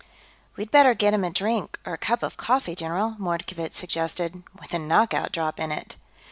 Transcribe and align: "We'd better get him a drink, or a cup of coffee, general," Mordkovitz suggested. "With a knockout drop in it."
"We'd 0.55 0.71
better 0.71 0.95
get 0.95 1.13
him 1.13 1.23
a 1.23 1.29
drink, 1.29 1.77
or 1.85 1.93
a 1.93 1.97
cup 1.99 2.23
of 2.23 2.35
coffee, 2.35 2.73
general," 2.73 3.15
Mordkovitz 3.19 3.75
suggested. 3.77 4.41
"With 4.59 4.73
a 4.73 4.79
knockout 4.79 5.31
drop 5.31 5.59
in 5.59 5.71
it." 5.71 5.95